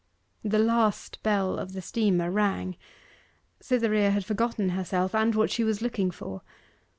The 0.43 0.57
last 0.57 1.21
bell 1.21 1.59
of 1.59 1.73
the 1.73 1.81
steamer 1.83 2.31
rang. 2.31 2.75
Cytherea 3.59 4.09
had 4.09 4.25
forgotten 4.25 4.69
herself, 4.69 5.13
and 5.13 5.35
what 5.35 5.51
she 5.51 5.63
was 5.63 5.79
looking 5.83 6.09
for. 6.09 6.41